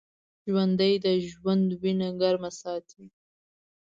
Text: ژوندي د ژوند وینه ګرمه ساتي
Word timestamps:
ژوندي 0.49 0.93
د 1.05 1.07
ژوند 1.27 1.67
وینه 1.81 2.09
ګرمه 2.19 2.51
ساتي 2.61 3.03